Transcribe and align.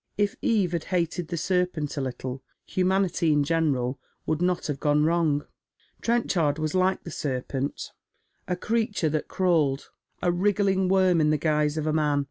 If 0.17 0.35
Eve 0.41 0.71
had 0.71 0.83
hated 0.85 1.27
the 1.27 1.37
serpent 1.37 1.95
a 1.95 2.01
little, 2.01 2.41
humanity 2.65 3.31
in 3.31 3.43
general 3.43 3.99
would 4.25 4.41
not 4.41 4.65
have 4.65 4.79
gone 4.79 5.03
wrong. 5.05 5.45
Trenchard 6.01 6.57
waa 6.57 6.67
like 6.73 7.03
the 7.03 7.11
serpent, 7.11 7.91
a 8.47 8.55
creature 8.55 9.09
that 9.09 9.27
crawled, 9.27 9.81
it 9.81 9.81
14 9.81 9.83
Dead 9.85 9.93
MeiCa 9.93 10.31
Shoes, 10.31 10.55
■wriggling 10.65 10.89
woiTO 10.89 11.19
m 11.21 11.29
the 11.29 11.37
guise 11.37 11.77
of 11.77 11.85
a 11.85 11.93
man. 11.93 12.19